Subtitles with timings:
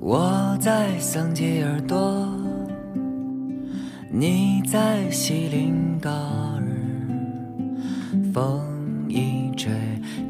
[0.00, 2.32] 我在桑吉尔多，
[4.12, 6.62] 你在西林高尔，
[8.32, 8.62] 风
[9.08, 9.72] 一吹，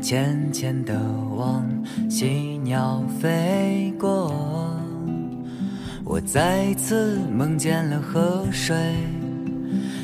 [0.00, 0.98] 浅浅的
[1.36, 1.62] 往
[2.08, 4.32] 西鸟飞过。
[6.02, 8.74] 我再次梦见了河水，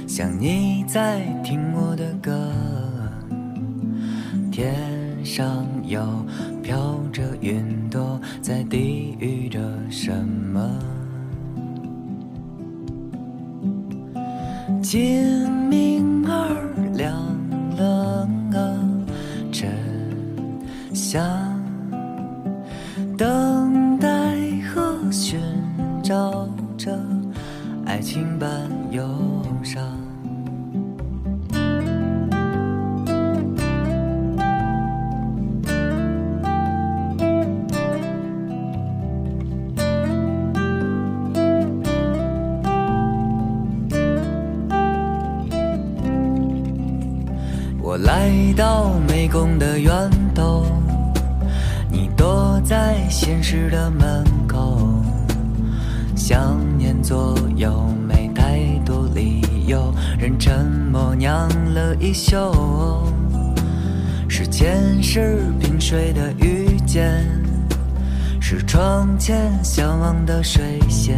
[0.07, 2.53] 像你在听我的歌。
[4.53, 4.75] 天
[5.25, 6.01] 上又
[6.63, 8.84] 飘着云朵，在地
[14.85, 17.17] 今明儿亮
[17.75, 18.79] 了啊，
[19.51, 19.73] 真
[20.93, 21.25] 想，
[23.17, 24.09] 等待
[24.69, 25.41] 和寻
[26.03, 26.95] 找着
[27.87, 29.03] 爱情般忧
[29.63, 30.04] 伤。
[47.95, 50.67] 我来到湄公的源头，
[51.89, 55.01] 你躲在现实的门口。
[56.17, 62.35] 想念左右，没太多理由，人沉默酿了一宿。
[64.29, 67.25] 是前世萍水的遇见，
[68.41, 71.17] 是窗前向往的水仙。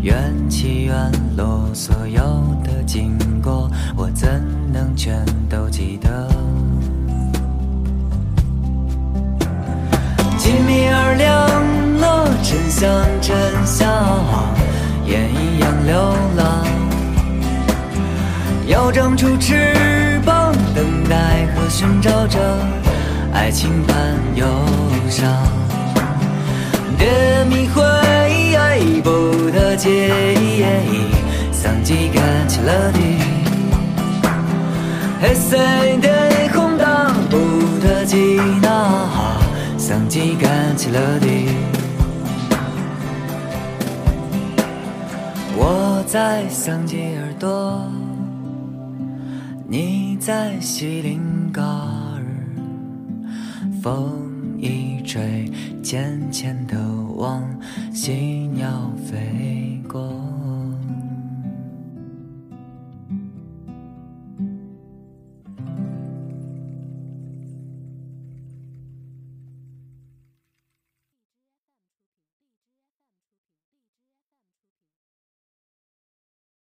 [0.00, 2.20] 缘起缘落，所有
[2.64, 6.28] 的经过，我怎能全都记得？
[10.38, 12.86] 静谧而凉了，沉香
[13.20, 13.84] 沉下，
[15.06, 16.64] 烟一样流浪，
[18.68, 22.38] 要长出翅膀，等待和寻找着
[23.32, 23.96] 爱情般
[24.36, 24.46] 忧
[25.08, 25.26] 伤。
[26.96, 27.82] 别迷惑，
[29.86, 30.66] 不得解，
[31.52, 32.98] 桑吉干起了地，
[35.20, 35.56] 黑色
[36.00, 37.36] 的空荡不
[37.80, 39.38] 得吉那，
[39.78, 41.46] 桑吉干起了地。
[45.56, 47.80] 我在桑吉耳朵，
[49.68, 51.20] 你在西林
[51.52, 52.24] 高尔，
[53.80, 54.18] 风
[54.58, 55.48] 一吹，
[55.88, 56.76] 浅浅的
[57.14, 57.48] 往
[57.94, 60.12] 西鸟飞过。